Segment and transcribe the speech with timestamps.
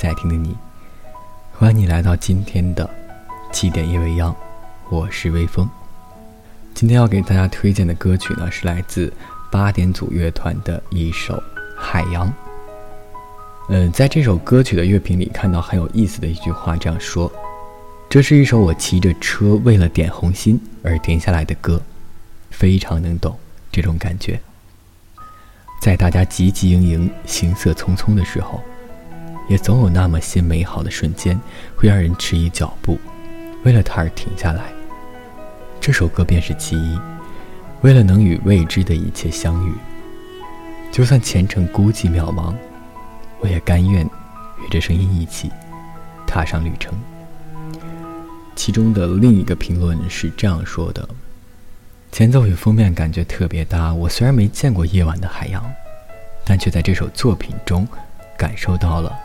[0.00, 0.56] 在听的你，
[1.52, 2.88] 欢迎你来到今天的
[3.52, 4.34] 七点夜未央，
[4.88, 5.68] 我是微风。
[6.72, 9.12] 今天要给大家推荐的歌曲呢，是来自
[9.52, 11.34] 八点组乐团的一首
[11.76, 12.26] 《海洋》。
[13.68, 17.30] 嗯，在这首歌曲的乐评里看到很有意思的一句话，这样说
[18.08, 21.78] ：“这是一首我骑着车为了点红心而停下来的歌，
[22.48, 23.38] 非常能懂
[23.70, 24.40] 这种感觉。
[25.82, 28.62] 在大家汲汲营营、行色匆匆的时候，
[29.48, 31.38] 也总有那么些美好的瞬间，
[31.76, 32.98] 会让人迟疑脚步，
[33.64, 34.64] 为了它而停下来。
[35.80, 36.98] 这首歌便是其一，
[37.80, 39.72] 为了能与未知的一切相遇，
[40.92, 42.54] 就算前程孤寂渺茫。”
[43.42, 45.50] 我也甘愿与这声音一起
[46.26, 46.92] 踏上旅程。
[48.54, 51.08] 其中的另一个评论是这样说的
[52.12, 53.94] ：“前奏与封面感觉特别搭。
[53.94, 55.64] 我虽然没见过夜晚的海洋，
[56.44, 57.88] 但却在这首作品中
[58.36, 59.18] 感受到了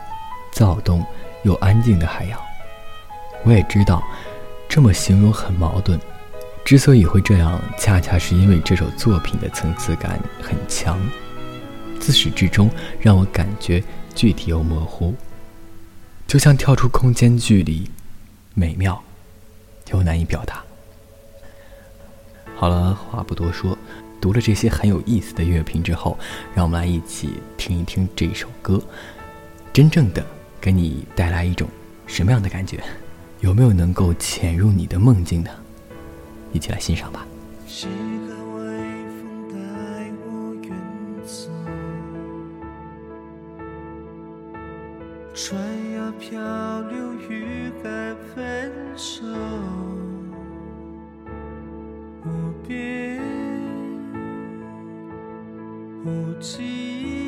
[0.56, 1.04] 躁动
[1.42, 2.40] 又安静的海洋。
[3.44, 4.02] 我也知道
[4.66, 6.00] 这么形容很矛盾。
[6.64, 10.98] 之所以会这样，恰恰是因为这首作品的层次感很强，
[12.00, 13.84] 自始至终让我感觉。”
[14.16, 15.14] 具体又模糊，
[16.26, 17.90] 就像跳出空间距离，
[18.54, 18.98] 美妙
[19.92, 20.64] 又难以表达。
[22.56, 23.76] 好了，话不多说，
[24.22, 26.18] 读了这些很有意思的乐评之后，
[26.54, 28.82] 让我们来一起听一听这首歌，
[29.70, 30.24] 真正的
[30.66, 31.68] 给你带来一种
[32.08, 32.82] 什么样的感觉？
[33.38, 35.50] 有没有能够潜入你的梦境呢？
[36.52, 37.24] 一起来欣赏吧。
[45.32, 45.56] 船
[45.94, 46.40] 要漂
[46.90, 49.24] 流，与海分手，
[52.24, 52.28] 无
[52.66, 53.22] 边
[56.04, 57.25] 无际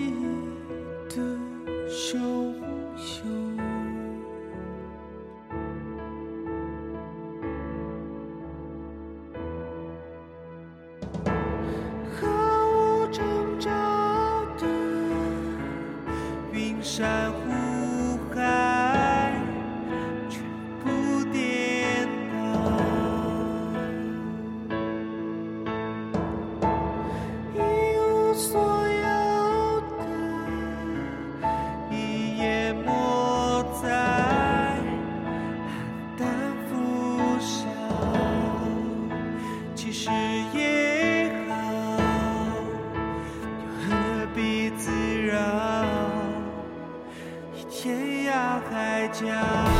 [49.12, 49.77] 家。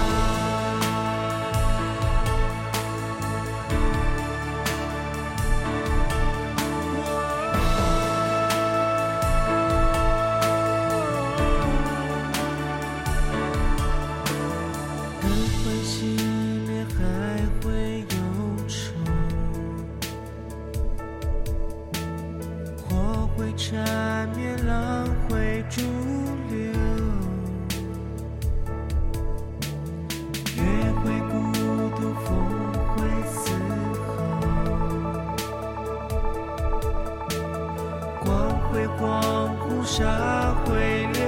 [40.65, 41.23] 会流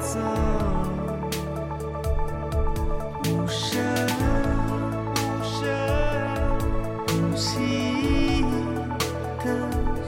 [0.00, 0.18] 走，
[3.24, 3.82] 无声
[4.68, 4.72] 无
[5.42, 5.52] 声
[7.08, 8.44] 无息
[9.44, 9.46] 的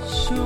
[0.06, 0.37] 胸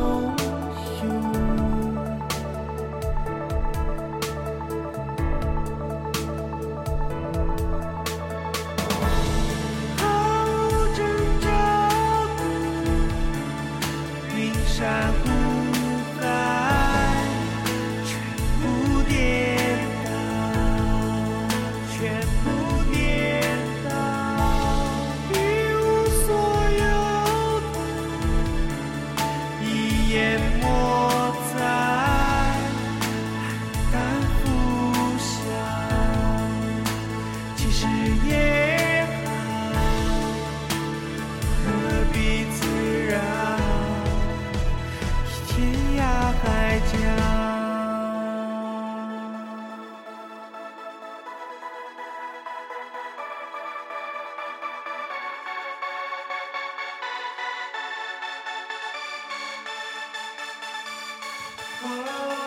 [61.83, 62.40] Música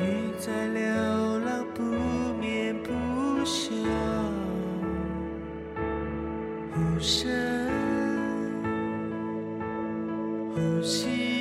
[0.00, 0.82] 雨在流
[1.40, 1.82] 浪不
[2.40, 2.90] 眠不
[3.44, 3.74] 休，
[6.74, 7.30] 无声
[10.54, 11.31] 呼吸